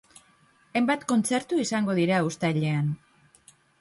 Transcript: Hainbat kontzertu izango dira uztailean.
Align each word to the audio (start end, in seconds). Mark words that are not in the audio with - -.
Hainbat 0.79 1.03
kontzertu 1.11 1.59
izango 1.65 1.99
dira 1.99 2.23
uztailean. 2.31 2.89